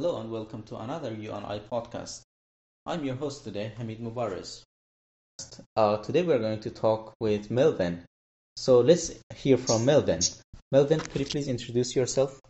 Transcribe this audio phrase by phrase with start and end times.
[0.00, 2.22] Hello and welcome to another UNI podcast.
[2.86, 4.62] I'm your host today, Hamid Mubarak.
[5.76, 8.04] Uh, today we're going to talk with Melvin.
[8.56, 10.20] So let's hear from Melvin.
[10.72, 12.40] Melvin, could you please introduce yourself?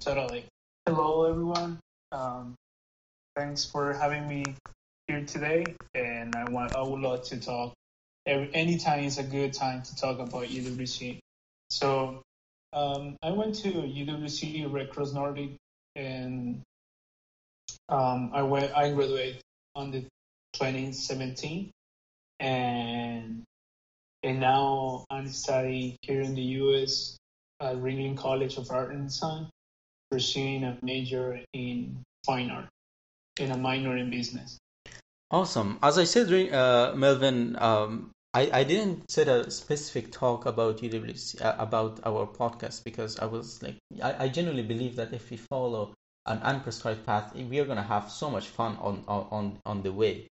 [0.00, 0.46] Totally.
[0.86, 1.78] Hello, everyone.
[2.10, 2.56] Um,
[3.36, 4.42] thanks for having me
[5.06, 5.62] here today.
[5.94, 7.74] And I want I would love to talk.
[8.26, 11.20] Every, anytime is a good time to talk about UWC.
[11.70, 12.22] So
[12.72, 15.50] um, I went to UWC Red Cross Nordic,
[15.96, 16.62] and
[17.88, 18.76] um, I went.
[18.76, 19.40] I graduated
[19.74, 20.02] on the
[20.52, 21.70] 2017,
[22.40, 23.42] and
[24.22, 27.16] and now I'm studying here in the U.S.
[27.60, 29.48] at Ringling College of Art and Design,
[30.10, 32.68] pursuing a major in fine art
[33.40, 34.58] and a minor in business.
[35.30, 35.78] Awesome.
[35.82, 41.40] As I said, uh, Melvin, um, I, I didn't set a specific talk about UWC,
[41.40, 45.38] uh, about our podcast because I was like, I, I genuinely believe that if we
[45.38, 45.94] follow
[46.26, 50.28] an unprescribed path, we are gonna have so much fun on on on the way,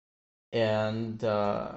[0.50, 1.72] and uh,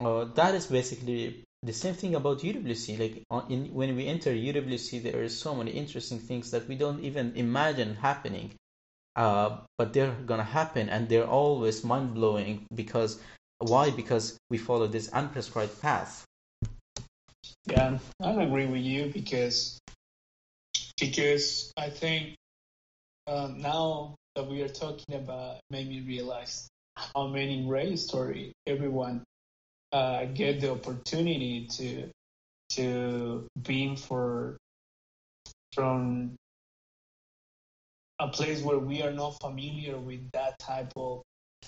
[0.00, 2.98] uh, that is basically the same thing about UWC.
[2.98, 7.04] Like in, when we enter UWC, there are so many interesting things that we don't
[7.04, 8.54] even imagine happening,
[9.14, 13.20] uh, but they're gonna happen, and they're always mind blowing because
[13.60, 13.90] why?
[13.90, 16.24] Because we follow this unprescribed path.
[17.66, 19.78] Yeah, I agree with you because
[20.98, 22.36] because I think
[23.26, 29.24] uh, now that we are talking about made me realize how many great story everyone
[29.92, 32.10] uh, get the opportunity to
[32.70, 34.56] to being for
[35.74, 36.34] from
[38.20, 41.22] a place where we are not familiar with that type of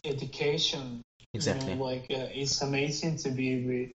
[0.05, 1.03] education.
[1.35, 1.73] Exactly.
[1.73, 3.91] You know, like uh, it's amazing to be with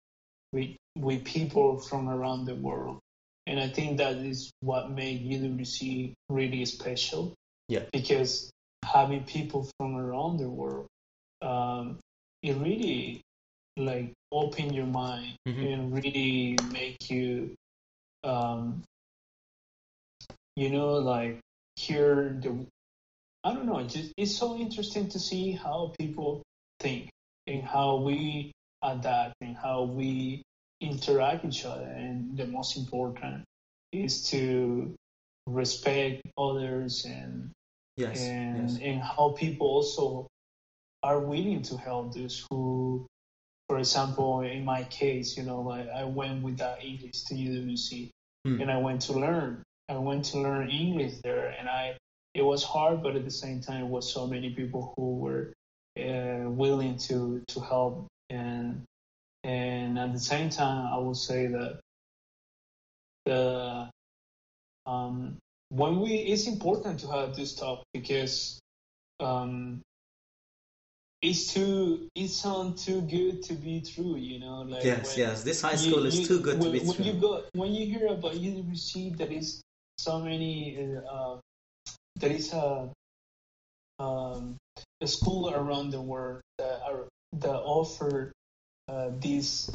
[0.53, 2.99] with with people from around the world,
[3.45, 7.33] and I think that is what made UWC really special.
[7.67, 7.83] Yeah.
[7.91, 8.49] Because
[8.85, 10.87] having people from around the world,
[11.41, 11.99] um,
[12.41, 13.21] it really
[13.75, 15.73] like open your mind Mhm.
[15.73, 17.55] and really make you,
[18.23, 18.83] um,
[20.55, 21.39] you know, like
[21.75, 22.65] hear the.
[23.45, 23.81] I don't know.
[23.83, 26.41] Just it's so interesting to see how people
[26.79, 27.09] think
[27.45, 28.51] and how we
[28.81, 30.41] adapt and how we
[30.81, 31.85] interact with each other.
[31.85, 33.43] And the most important
[33.91, 34.95] is to
[35.47, 37.51] respect others and
[37.97, 38.19] Yes.
[38.19, 38.79] and yes.
[38.81, 40.27] and how people also
[41.01, 43.05] are willing to help those who,
[43.69, 48.09] for example, in my case, you know, like I went with that English to UWC
[48.43, 48.59] Hmm.
[48.61, 49.63] and I went to learn.
[49.87, 51.95] I went to learn English there, and I
[52.35, 55.53] it was hard, but at the same time, it was so many people who were
[55.97, 58.83] uh, willing to to help and
[59.43, 61.79] and at the same time, I will say that
[63.25, 63.89] the
[64.85, 65.37] um,
[65.69, 68.59] when we it's important to have this talk because
[69.19, 69.81] um,
[71.21, 74.61] it's too it sounds too good to be true, you know.
[74.67, 75.17] Like Yes.
[75.17, 75.43] Yes.
[75.43, 77.05] This high you- school is you- too good to when, be when true.
[77.05, 79.61] you go when you hear about UWC, there is
[79.97, 80.77] so many.
[81.09, 81.37] Uh,
[82.15, 82.89] there is a
[83.99, 84.57] um,
[85.01, 88.31] a school around the world that are that offer
[88.87, 89.69] uh, these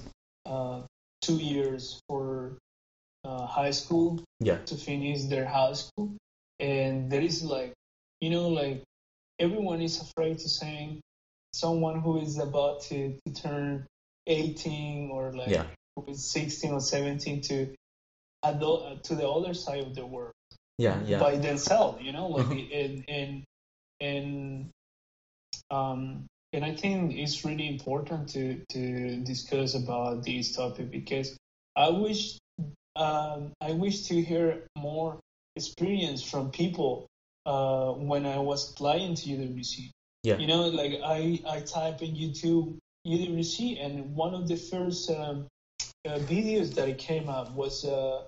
[0.47, 0.83] uh,
[1.21, 2.57] two years for
[3.25, 4.59] uh, high school Yeah.
[4.67, 6.17] to finish their high school,
[6.59, 7.73] and there is like
[8.21, 8.83] you know like
[9.39, 11.01] everyone is afraid to saying
[11.53, 13.87] someone who is about to, to turn
[14.27, 15.67] 18 or like Yeah.
[15.97, 17.75] who is 16 or 17 to
[18.45, 20.33] adult to the other side of the world
[20.81, 20.99] Yeah.
[21.05, 21.21] Yeah.
[21.21, 23.45] by themselves, you know, like and and
[24.01, 24.71] and
[25.71, 31.37] um and I think it's really important to to discuss about this topic because
[31.77, 32.39] I wish
[32.97, 35.21] um I wish to hear more
[35.55, 37.07] experience from people
[37.45, 39.91] uh when I was applying to UWC.
[40.23, 40.39] Yeah.
[40.39, 45.47] You know, like I I type in YouTube UWC and one of the first um,
[46.07, 48.23] uh, videos that it came up was uh,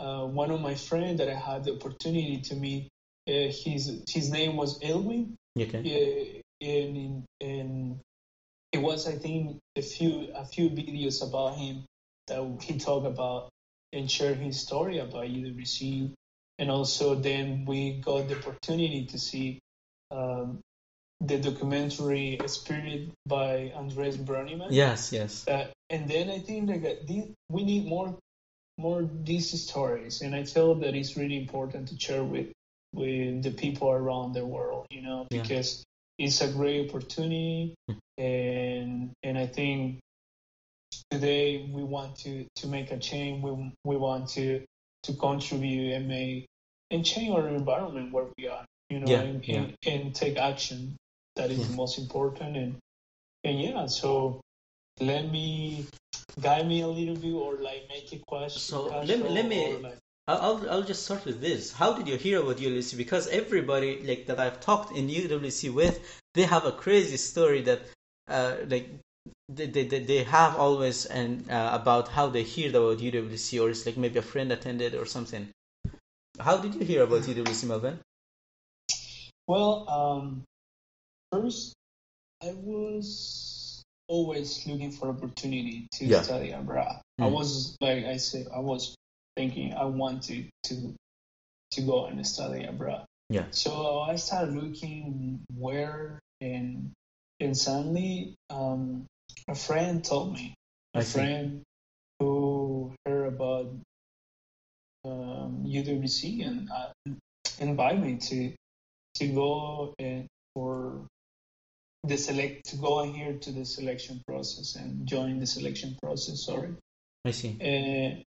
[0.00, 2.88] uh, one of my friends that I had the opportunity to meet.
[3.28, 6.42] Uh, his his name was Elwin, Okay.
[6.62, 8.00] uh, and and
[8.72, 11.84] it was I think a few a few videos about him
[12.28, 13.50] that he talked about
[13.92, 16.12] and shared his story about UWC,
[16.58, 19.58] and also then we got the opportunity to see
[20.10, 20.60] um,
[21.20, 24.68] the documentary Spirit by Andres Broniman.
[24.70, 25.12] Yes.
[25.12, 25.46] Yes.
[25.48, 27.02] Uh, and then I think like
[27.48, 28.18] we need more
[28.78, 32.52] more these stories, and I feel that it's really important to share with
[32.92, 35.42] with the people around the world, you know, Yeah.
[35.42, 35.84] because
[36.18, 37.98] it's a great opportunity, hmm.
[38.18, 40.00] and and I think
[41.10, 43.42] today we want to to make a change.
[43.42, 44.64] We we want to
[45.04, 46.46] to contribute and make
[46.90, 48.64] and change our environment where we are.
[48.88, 50.96] you know, Yeah, and, and, and take action.
[51.34, 51.66] That is Yeah.
[51.66, 52.56] the most important.
[52.56, 52.76] And
[53.44, 54.40] and yeah, so
[55.00, 55.86] let me
[56.40, 58.60] guide me a little bit, or like make a question.
[58.60, 59.98] So, let me- let me- like,
[60.28, 61.72] I'll, I'll, just start with this.
[61.72, 62.96] How did you hear about UWC?
[62.96, 66.00] Because everybody like that I've talked in UWC with,
[66.34, 67.82] they have a crazy story that
[68.28, 68.88] uh, like
[69.48, 73.70] they, they, they- they have always and uh, about how they heard about UWC or
[73.70, 75.48] it's like maybe a friend attended or something.
[76.40, 78.00] How did you hear about UWC, Melvin?
[79.46, 80.42] Well, um,
[81.32, 81.72] first,
[82.42, 83.55] I was
[84.08, 86.22] always looking for opportunity to Yeah.
[86.22, 87.00] study abroad.
[87.18, 87.32] I Mm.
[87.32, 88.94] was like I said, I was
[89.36, 90.94] thinking I wanted to
[91.72, 93.04] to go and study abroad.
[93.28, 93.46] Yeah.
[93.50, 96.92] So I started looking where, and
[97.40, 99.06] and suddenly, um,
[99.48, 100.54] a friend told me,
[100.94, 101.12] a I see.
[101.12, 101.62] friend
[102.20, 103.74] who heard about
[105.04, 106.92] um, UWC and uh,
[107.58, 108.54] invited me to
[109.16, 111.06] to go and for
[112.08, 116.44] the select to go in here to the selection process and join the selection process.
[116.44, 116.74] Sorry,
[117.24, 117.56] I see.
[117.60, 118.24] and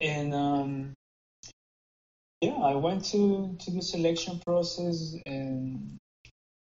[0.00, 0.92] and um,
[2.40, 5.96] yeah, I went to to the selection process and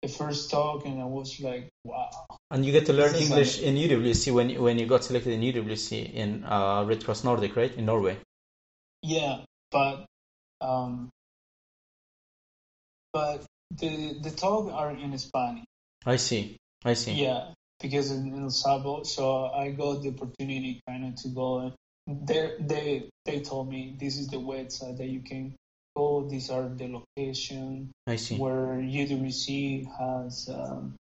[0.02, 2.10] the first talk, and I was like, wow.
[2.52, 5.34] And you get to learn This English in UWC when you- when you got selected
[5.34, 7.74] in UWC in uh, Red Cross Nordic, right?
[7.76, 8.18] In Norway.
[9.02, 10.06] Yeah, but
[10.62, 11.10] um,
[13.14, 15.66] but the the talk are in Spanish.
[16.06, 16.58] I see.
[16.84, 17.14] I see.
[17.14, 21.60] Yeah, because in, in El Salvador, so I got the opportunity kind of to go.
[22.08, 25.56] And they they they told me this is the website that you can
[25.96, 26.28] go.
[26.30, 28.38] These are the location I see.
[28.38, 30.96] where UWC has um,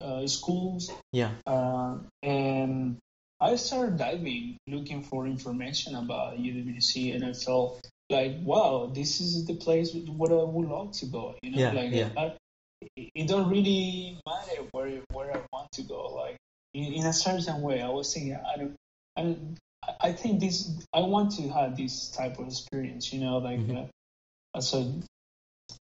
[0.00, 1.32] uh, schools, Yeah.
[1.46, 2.98] uh, and
[3.40, 7.80] I started diving, looking for information about UWC, and I felt
[8.10, 11.34] like, wow, this is the place where I would love to go.
[11.42, 12.10] You know, Yeah, like yeah.
[12.16, 12.36] I,
[12.96, 16.14] it don't really matter where where I want to go.
[16.14, 16.36] Like
[16.74, 18.76] in, in a certain way, I was thinking, I don't,
[19.16, 19.58] I don't,
[20.00, 23.12] I think this, I want to have this type of experience.
[23.12, 23.88] You know, like Mhm.
[24.54, 24.94] uh, so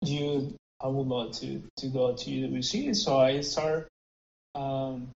[0.03, 2.95] you, I would love to to go to UWC.
[2.97, 3.89] So I start
[4.55, 5.11] um,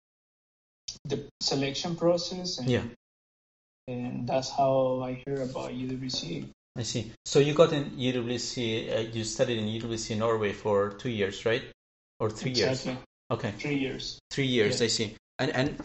[1.06, 2.83] the selection process, and, Yeah.
[3.88, 6.50] and that's how I hear about UWC.
[6.75, 7.12] I see.
[7.25, 8.95] So you got in UWC.
[8.95, 11.63] Uh, you studied in UWC Norway for two years, right?
[12.19, 12.92] Or three exactly.
[12.92, 13.04] years?
[13.31, 14.19] Okay, Three years.
[14.31, 14.80] three years.
[14.80, 14.86] Yeah.
[14.86, 15.16] I see.
[15.39, 15.77] And and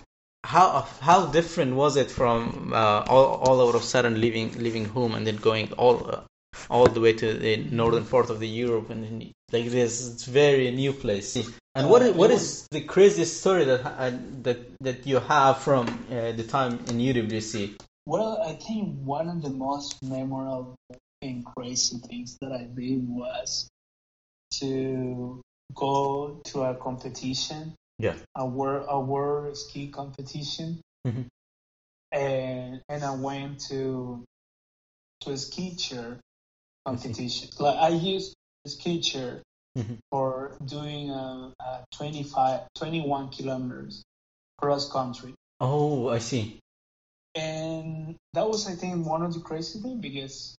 [0.44, 5.14] how how different was it from uh, all all out of sudden leaving leaving home
[5.14, 6.20] and then going all uh,
[6.70, 10.25] all the way to the northern part of the Europe and then like this it's
[10.25, 11.36] very new place.
[11.75, 12.31] And what Uh, is, what
[12.70, 17.76] the craziest story that uh, that that you have from uh, the time in UWC?
[18.06, 20.76] Well, I think one of the most memorable
[21.22, 23.68] and crazy things that I did was
[24.60, 25.40] to
[25.74, 28.16] go to a competition, Yeah.
[28.36, 31.28] a world a world ski competition, Mhm.
[32.12, 34.24] and and I went to
[35.20, 36.20] to a ski chair
[36.84, 37.48] competition.
[37.58, 38.34] Like I used
[38.66, 39.42] a ski chair
[39.76, 39.98] Mhm.
[40.10, 44.02] for doing a, a 25, 21 kilometers
[44.58, 45.34] cross country.
[45.60, 46.60] Oh, I see.
[47.34, 50.56] And that was I think one of the crazy things because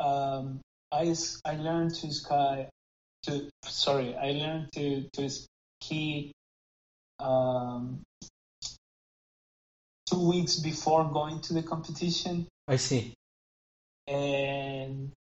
[0.00, 0.60] um,
[0.92, 2.66] I I learned to ski
[3.24, 6.32] to sorry I learned to to ski
[7.20, 8.00] um,
[10.06, 13.14] two weeks before going to the competition I see.
[14.06, 15.12] and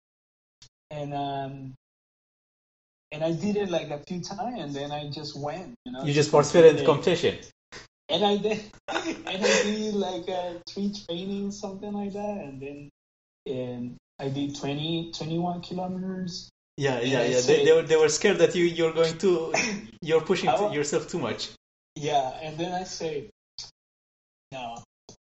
[0.91, 1.75] and um
[3.13, 6.05] and I did it like a few times and then I just went you know
[6.05, 7.39] You just participated in the competition.
[8.09, 12.91] And I did and I did like uh, three trainings, something like that, and then
[13.47, 16.51] and I did 20, 21 kilometers.
[16.77, 17.41] Yeah, yeah, yeah.
[17.41, 19.55] They, they were they were scared that you you're going to
[20.03, 21.51] you're pushing I wa- yourself too much.
[21.95, 23.31] Yeah, and then I say,
[24.53, 24.83] no,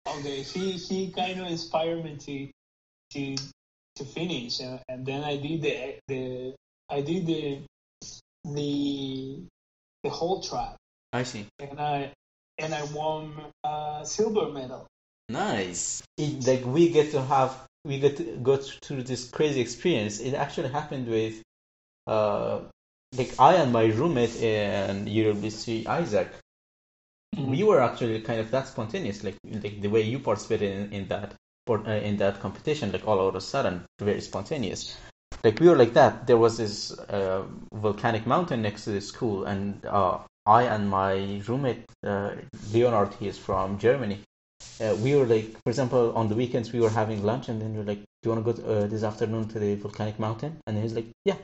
[0.07, 0.43] okay.
[0.43, 2.51] He he kind of inspired me to
[3.13, 3.43] to
[3.97, 6.55] to finish, and, and then I did the the
[6.91, 7.61] I did the
[8.45, 9.43] the
[10.03, 10.75] the whole track,
[11.13, 11.47] I see.
[11.61, 12.13] and I
[12.59, 13.35] and I won
[13.65, 14.87] a silver medal.
[15.29, 16.03] Nice.
[16.17, 20.21] It, like we get to have we get to go through this crazy experience.
[20.21, 21.43] It actually happened with
[22.07, 22.61] uh
[23.17, 26.29] like I and my roommate in UWC Isaac.
[27.37, 31.09] We were actually kind of that spontaneous, like like the way you participated in, in
[31.09, 31.35] that
[31.69, 34.97] uh, in that competition, like all of a sudden, very spontaneous.
[35.45, 36.27] Like we were like that.
[36.27, 41.43] There was this uh, volcanic mountain next to the school, and uh, I and my
[41.47, 42.31] roommate uh,
[42.73, 44.21] Leonard, he is from Germany.
[44.81, 47.75] Uh, we were like, for example, on the weekends we were having lunch, and then
[47.75, 50.19] we are like, "Do you want to go to, uh, this afternoon to the volcanic
[50.19, 51.37] mountain?" And he was like, "Yeah."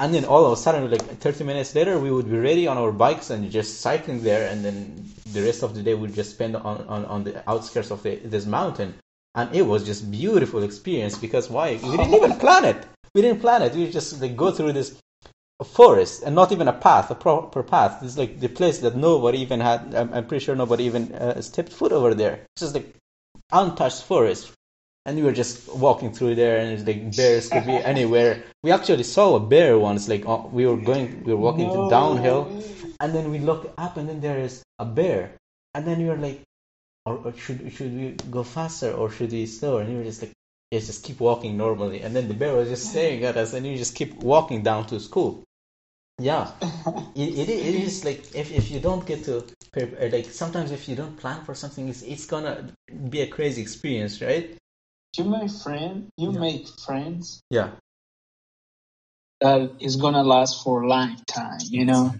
[0.00, 2.78] and then all of a sudden, like 30 minutes later, we would be ready on
[2.78, 5.04] our bikes and just cycling there, and then
[5.34, 8.16] the rest of the day we'd just spend on, on, on the outskirts of the,
[8.16, 8.94] this mountain.
[9.34, 11.72] And it was just beautiful experience because why?
[11.82, 12.86] We didn't even plan it.
[13.14, 13.74] We didn't plan it.
[13.74, 14.96] We just like go through this
[15.64, 18.02] forest and not even a path, a proper path.
[18.02, 19.94] It's like the place that nobody even had.
[19.94, 22.40] I'm, I'm pretty sure nobody even uh, stepped foot over there.
[22.54, 22.94] It's just like
[23.52, 24.52] untouched forest
[25.06, 28.70] and we were just walking through there and it's like bears could be anywhere we
[28.70, 31.88] actually saw a bear once like uh, we were going we were walking no.
[31.88, 32.62] downhill
[33.00, 35.32] and then we look up and then there is a bear
[35.74, 36.42] and then we were like
[37.06, 40.22] or, or should should we go faster or should we slower and we were just
[40.22, 40.32] like
[40.70, 43.66] yes just keep walking normally and then the bear was just staring at us and
[43.66, 45.42] you just keep walking down to school
[46.18, 46.50] yeah.
[47.14, 50.70] It, it, it is like if, if you don't get to prepare, uh, like sometimes
[50.70, 52.70] if you don't plan for something it's, it's gonna
[53.08, 54.56] be a crazy experience right?
[55.18, 56.38] You make friend you yeah.
[56.38, 57.42] make friends.
[57.50, 57.70] Yeah.
[59.40, 62.14] That is gonna last for a lifetime you know?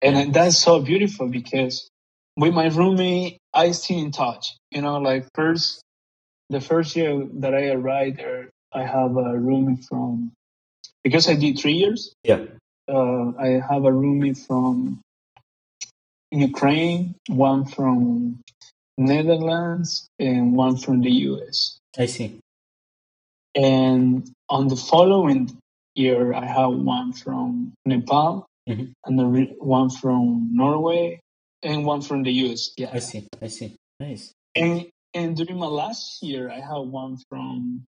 [0.00, 1.88] And that's so beautiful because
[2.36, 4.98] with my roommate i still in touch you know?
[4.98, 5.82] Like first
[6.50, 10.32] the first year that i arrived there i have a roommate from
[11.02, 12.14] because i did three years.
[12.24, 12.46] Yeah
[12.88, 15.00] uh, i have a roommate from
[16.30, 18.38] ukraine one from
[18.98, 21.78] Netherlands and one from the US.
[21.98, 22.40] I see.
[23.54, 25.58] And on the following
[25.94, 28.92] year, I have one from Nepal mm-hmm.
[29.04, 31.20] and the one from Norway
[31.62, 32.70] and one from the US.
[32.76, 33.28] Yeah, I see.
[33.40, 33.76] I see.
[34.00, 34.32] Nice.
[34.54, 37.84] And and during my last year, I have one from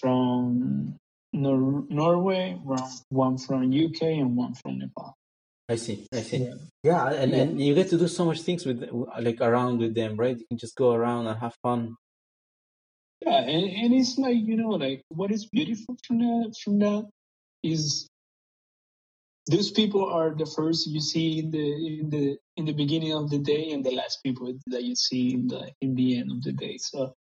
[0.00, 0.96] from
[1.36, 2.58] Norway,
[3.10, 5.16] one from UK, and one from Nepal.
[5.68, 6.06] I see.
[6.12, 6.38] I see.
[6.38, 7.38] Yeah, yeah and, yeah.
[7.38, 8.88] and you get to do so much things with
[9.20, 10.38] like around with them, right?
[10.38, 11.96] You can just go around and have fun.
[13.20, 17.08] Yeah, and, and it's like you know, like what is beautiful from that from that
[17.62, 18.08] is
[19.50, 23.30] those people are the first you see in the in the in the beginning of
[23.30, 26.42] the day and the last people that you see in the in the end of
[26.42, 26.76] the day.
[26.78, 27.14] So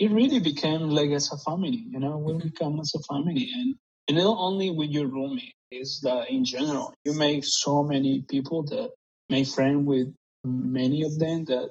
[0.00, 2.48] it really became like as a family, you know, we mm-hmm.
[2.48, 3.74] become as a family and,
[4.08, 8.64] and not only with your roommate, is that in general you make so many people
[8.64, 8.90] that
[9.28, 11.70] make friends with many of them that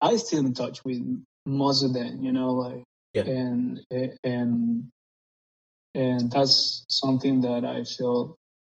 [0.00, 1.00] I still in touch with
[1.44, 3.22] most of them, you know, like yeah.
[3.22, 3.80] and
[4.24, 4.88] and
[5.94, 8.34] and that's something that I feel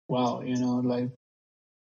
[0.09, 1.11] wow, you know, like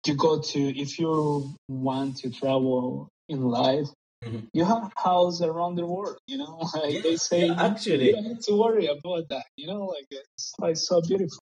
[0.08, 3.88] you go to if you want to travel in life,
[4.24, 4.46] mm-hmm.
[4.54, 8.08] you have house around the world, you know, like yeah, they say yeah, actually.
[8.08, 11.40] you don't have to worry about that, you know, like it's like so beautiful.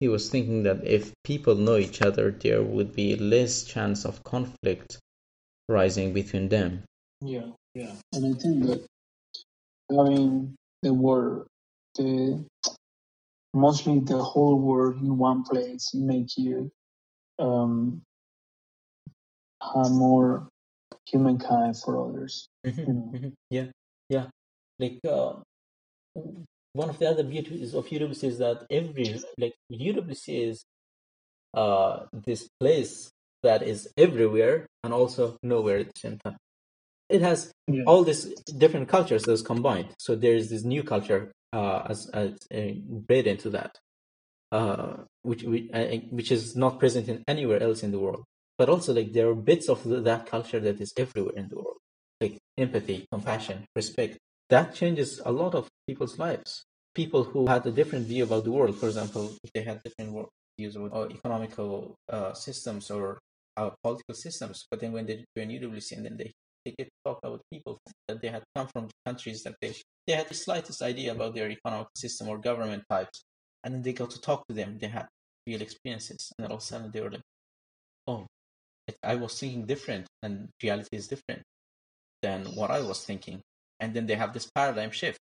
[0.00, 4.22] He was thinking that if people know each other, there would be less chance of
[4.24, 4.98] conflict
[5.68, 6.84] rising between them.
[7.20, 8.86] Yeah, yeah, and I think that
[9.90, 11.46] having the world,
[11.94, 12.44] the
[13.54, 16.70] mostly the whole world in one place, make you
[17.38, 18.02] um,
[19.62, 20.48] have more
[21.06, 22.48] humankind for others.
[22.66, 23.10] Mm-hmm, you know?
[23.14, 23.28] mm-hmm.
[23.50, 23.66] Yeah,
[24.08, 24.26] yeah.
[24.78, 25.34] Like uh,
[26.72, 30.64] one of the other beauties of UWC is that every like UWC is
[31.54, 33.10] uh, this place
[33.42, 36.36] that is everywhere and also nowhere at the same time.
[37.08, 37.84] It has yeah.
[37.86, 38.24] all these
[38.58, 39.90] different cultures that's combined.
[39.98, 43.78] So there is this new culture uh, as, as uh, bred into that,
[44.50, 48.24] uh, which which, uh, which is not present in anywhere else in the world.
[48.56, 51.78] But also like there are bits of that culture that is everywhere in the world,
[52.20, 54.18] like empathy, compassion, respect,
[54.50, 56.64] that changes a lot of people's lives.
[56.94, 60.28] People who had a different view about the world, for example, if they had different
[60.58, 63.18] views about economical uh, systems or
[63.56, 66.32] uh, political systems, but then when they join UWC and then they,
[66.64, 69.74] they get to talk about people that they had come from countries that they,
[70.06, 73.24] they had the slightest idea about their economic system or government types,
[73.64, 75.06] and then they got to talk to them, they had
[75.46, 77.22] real experiences, and all of a sudden they were like,
[78.06, 78.26] oh,
[79.02, 81.42] I was thinking different, and reality is different
[82.22, 83.42] than what I was thinking
[83.80, 85.18] and then they have this paradigm shift.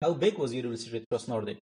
[0.00, 1.58] How big was University Cross Nordic?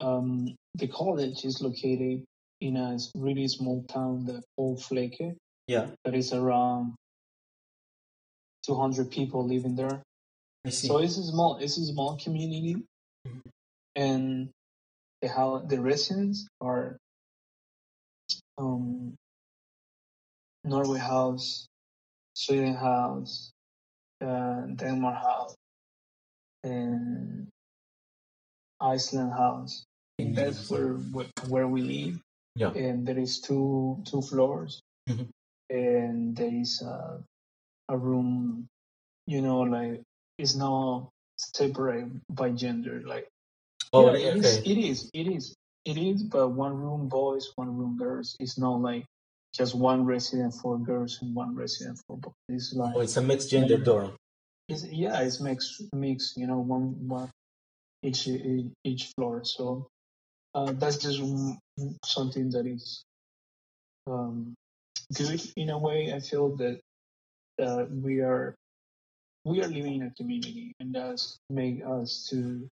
[0.00, 2.24] Um, the college is located
[2.60, 5.34] in a really small town that called Flekke.
[5.66, 5.86] Yeah.
[6.04, 6.94] That is around
[8.66, 10.02] 200 people living there.
[10.66, 10.88] I see.
[10.88, 12.76] So it's a small, it's a small community,
[13.26, 13.48] mm-hmm.
[13.94, 14.50] and
[15.22, 16.96] the how the residents are
[18.58, 19.14] um,
[20.66, 21.68] Norway House,
[22.34, 23.52] Sweden House,
[24.20, 25.54] uh, Denmark House
[26.64, 27.48] and
[28.80, 29.84] Iceland House.
[30.18, 30.94] That's where
[31.48, 32.20] where we live.
[32.56, 32.70] Yeah.
[32.72, 35.28] And there is two two floors, mm-hmm.
[35.68, 37.20] and there is a
[37.88, 38.66] a room.
[39.26, 40.02] You know, like
[40.38, 43.02] it's not separate by gender.
[43.04, 43.28] Like,
[43.92, 44.28] oh, yeah, okay.
[44.28, 44.56] it is.
[44.64, 45.10] It is.
[45.12, 45.54] It is.
[45.84, 48.36] it is, but one room boys, one room girls.
[48.40, 49.06] It's not like
[49.56, 52.32] just one resident for girls and one resident for boys.
[52.48, 54.16] It's like Oh, it's a mixed gender dorm.
[54.68, 56.36] it's, yeah, it's mixed, mixed.
[56.36, 57.30] You know, one one
[58.02, 58.28] each
[58.84, 59.44] each floor.
[59.44, 59.86] So
[60.54, 61.20] uh, that's just
[62.04, 63.04] something that is
[64.06, 64.54] um,
[65.14, 66.12] good in a way.
[66.12, 66.80] I feel that
[67.62, 68.54] uh, we are
[69.44, 72.68] we are living in a community, and that's make us to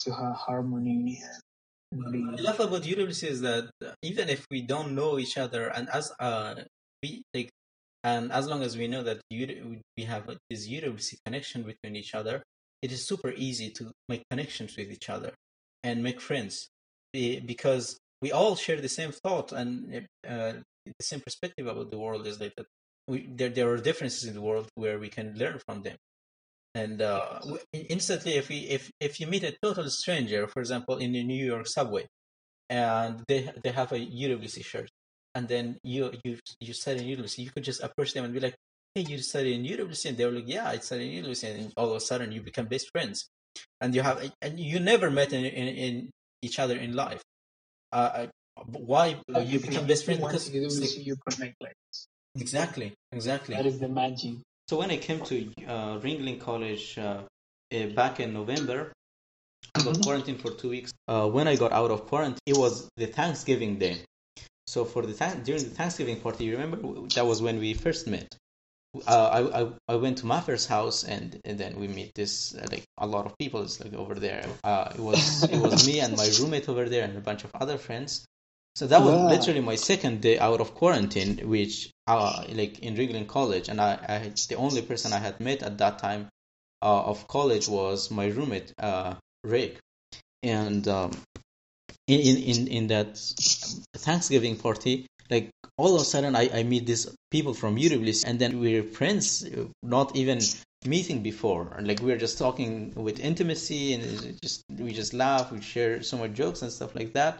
[0.00, 1.22] to have harmony
[1.94, 5.88] I love about UWC is that uh, even if we don't know each other, and
[5.90, 6.54] as uh,
[7.02, 7.50] we like,
[8.02, 12.42] and as long as we know that we have this UWC connection between each other,
[12.82, 15.32] it is super easy to make connections with each other
[15.82, 16.68] and make friends
[17.12, 20.52] because we all share the same thought and uh,
[20.84, 22.26] the same perspective about the world.
[22.26, 22.66] Is like that
[23.06, 25.96] we there there are differences in the world where we can learn from them
[26.74, 27.40] and uh,
[27.72, 31.44] instantly if we if if you meet a total stranger for example in the new
[31.54, 32.04] york subway
[32.70, 34.88] and they they have a UWC shirt
[35.34, 38.40] and then you you you study in UWC you could just approach them and be
[38.40, 38.54] like
[38.94, 41.72] hey you study in UWC and they were like yeah I study in UWC and
[41.76, 43.26] all of a sudden you become best friends.
[43.80, 46.10] And you have and you never met in in, in
[46.42, 47.22] each other in life.
[47.92, 48.26] Uh,
[48.56, 50.20] uh, why Like you become best friends?
[50.20, 52.06] because to do it's like- you connect like this.
[52.40, 53.54] exactly exactly.
[53.54, 54.36] That is the magic.
[54.68, 57.22] So when I came to uh, Ringling College uh,
[57.74, 58.92] uh, back in November,
[59.74, 60.02] I got Mhm.
[60.04, 60.92] quarantined for two weeks.
[61.08, 63.96] Uh, when I got out of quarantine, it was the Thanksgiving day.
[64.66, 66.78] So for the thank during the Thanksgiving party, you remember
[67.14, 68.28] that was when we first met.
[69.06, 72.66] Uh, I, I I went to Maffer's house and, and then we meet this uh,
[72.70, 73.62] like a lot of people.
[73.62, 74.44] It's like over there.
[74.62, 77.50] Uh, it was it was me and my roommate over there and a bunch of
[77.60, 78.24] other friends.
[78.76, 79.26] So that was Yeah.
[79.34, 83.92] literally my second day out of quarantine, which uh, like in Ringling College, and I,
[84.08, 86.28] I the only person I had met at that time
[86.82, 89.78] uh, of college was my roommate uh, Rick,
[90.42, 91.12] and um,
[92.06, 93.16] in, in in that
[93.96, 98.38] Thanksgiving party, like all of a sudden I, I meet these people from UWC, and
[98.38, 99.46] then we're friends,
[99.82, 100.40] not even
[100.84, 105.60] meeting before, and like we're just talking with intimacy, and just we just laugh, we
[105.62, 107.38] share so much jokes and stuff like that,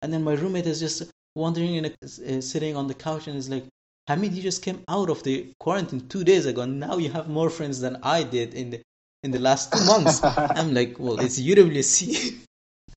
[0.00, 1.02] and then my roommate is just
[1.34, 3.64] wandering in a, uh, sitting on the couch and is like.
[4.08, 7.28] Hamid, you just came out of the quarantine two days ago, and now you have
[7.28, 8.82] more friends than I did in the
[9.24, 10.20] in the last two months.
[10.24, 12.38] I'm like, well, it's UWC.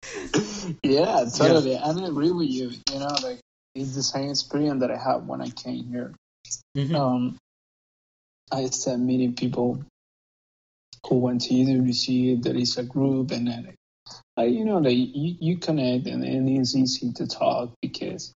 [0.83, 1.75] yeah, totally.
[1.75, 2.71] And I agree with you.
[2.91, 3.39] You know, like
[3.73, 6.13] it's the same experience that I had when I came here.
[6.75, 6.95] Mhm.
[6.95, 7.37] Um,
[8.51, 9.83] I started meeting people
[11.07, 12.43] who went to UWC.
[12.43, 13.75] There is a group, and then,
[14.35, 18.33] like, you know, like you, you connect, and, and it's easy to talk because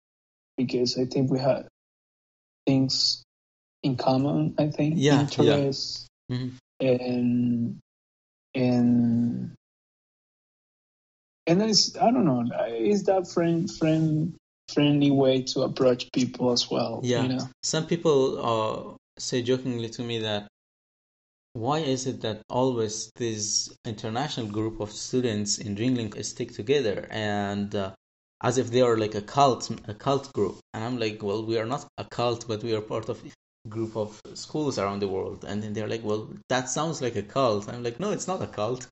[0.57, 1.67] because I think we had
[2.69, 3.23] things
[3.81, 4.53] in common.
[4.57, 5.55] I think Yeah, yeah.
[5.55, 6.49] interests Mhm.
[6.79, 7.79] and
[8.53, 9.55] and
[11.47, 12.45] and it's I don't know.
[12.93, 14.35] Is that friend friend
[14.73, 17.01] friendly way to approach people as well?
[17.03, 17.23] Yeah.
[17.23, 17.45] You know.
[17.63, 18.17] Some people
[18.51, 18.77] uh,
[19.17, 20.47] say jokingly to me that
[21.53, 27.73] why is it that always this international group of students in Ringling stick together and
[27.73, 27.91] uh,
[28.41, 30.59] as if they are like a cult, a cult group?
[30.73, 33.69] And I'm like, well, we are not a cult, but we are part of a
[33.69, 35.45] group of schools around the world.
[35.47, 37.69] And then they're like, well, that sounds like a cult.
[37.69, 38.87] I'm like, no, it's not a cult.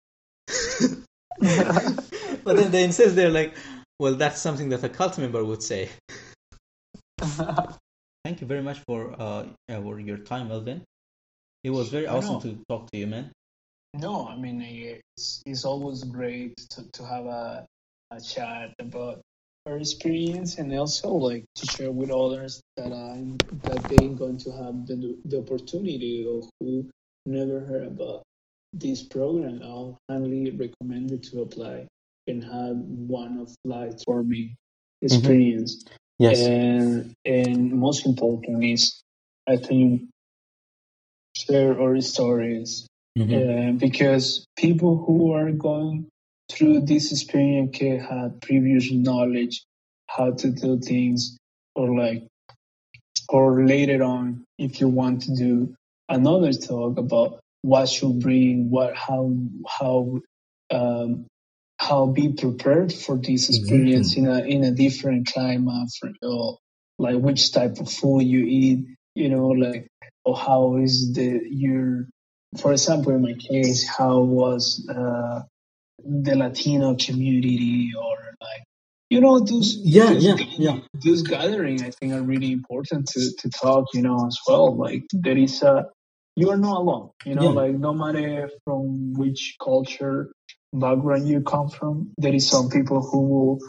[1.39, 3.53] but then they insist they're like,
[3.99, 5.89] well, that's something that a cult member would say.
[8.23, 10.83] Thank you very much for uh uh, for your time, Melvin
[11.63, 13.31] It was very awesome to talk to you, man.
[13.93, 17.65] No, I mean it's it's always great to, to have a,
[18.12, 19.21] a chat about
[19.67, 24.51] our experience and also like to share with others that I'm that they're going to
[24.51, 26.89] have the the opportunity or who
[27.25, 28.23] never heard about
[28.73, 29.62] this program.
[29.63, 31.88] I'll highly recommend it to apply
[32.27, 34.56] and have one of life forming
[35.01, 35.86] experience.
[36.19, 39.01] Yes, And and most important is
[39.47, 40.03] I think
[41.36, 43.36] share our stories Mhm.
[43.36, 46.08] uh, because people who are going
[46.51, 49.63] through this experience can have previous knowledge
[50.07, 51.38] how to do things
[51.75, 52.23] or like
[53.29, 55.75] or later on if you want to do
[56.10, 59.33] another talk about what should bring what how
[59.67, 60.19] how
[60.71, 61.25] um,
[61.79, 66.57] how be prepared for this experience in a in a different climate for, or
[66.97, 69.88] like which type of food you eat you know like
[70.23, 72.07] or how is the your
[72.57, 75.41] for example in my case how was uh,
[76.05, 78.63] the latino community or like
[79.10, 80.79] you know those Yeah, those, yeah, yeah.
[81.05, 85.03] those gathering i think are really important to to talk you know as well like
[85.13, 85.86] there is a
[86.36, 87.51] you are not alone you know Yeah.
[87.51, 90.31] like no matter from which culture
[90.73, 93.60] background you come from there is some people who will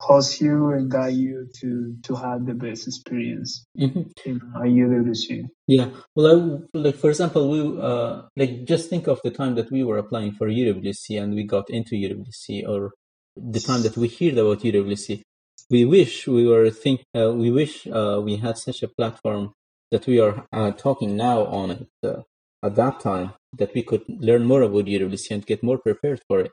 [0.00, 5.46] host you and guide you to to have the best experience hmm in UWC.
[5.66, 5.90] Yeah.
[6.14, 6.26] Well,
[6.74, 9.98] I, like for example, we uh like just think of the time that we were
[9.98, 12.92] applying for UWC and we got into UWC, or
[13.36, 15.22] the time that we heard about UWC.
[15.70, 19.52] We wish we were think uh, we wish uh, we had such a platform
[19.90, 22.22] that we are uh, talking now on it uh,
[22.62, 26.40] at that time that we could learn more about UWC and get more prepared for
[26.40, 26.52] it,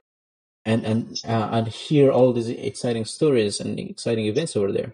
[0.65, 4.93] and and uh, and hear all these exciting stories and exciting events over there.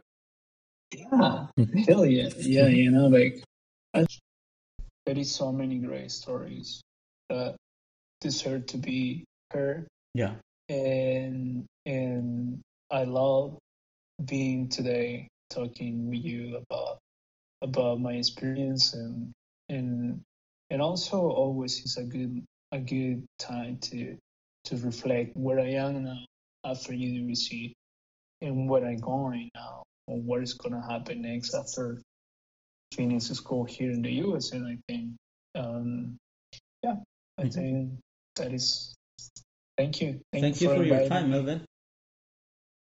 [0.92, 1.88] Yeah, Mhm.
[1.88, 2.68] hell yeah, yeah.
[2.68, 3.44] You know, like
[3.94, 6.82] there is so many great stories
[7.30, 7.56] that
[8.22, 10.36] deserve to be heard, Yeah.
[10.70, 13.58] and and I love
[14.26, 17.00] being today talking with you about
[17.62, 19.32] about my experience and
[19.70, 20.22] and
[20.70, 24.18] and also always is a good a good time to
[24.66, 26.20] to reflect where I am now
[26.66, 27.74] after UWC
[28.42, 32.02] and where I'm going now and what is gonna happen next after
[32.94, 35.12] finish school here in the US and I think
[35.56, 36.18] um
[36.84, 36.96] yeah
[37.38, 37.54] I Mhm.
[37.54, 38.00] think
[38.36, 38.94] that is
[39.78, 41.30] thank you Thank you for your time.
[41.32, 41.66] Melvin.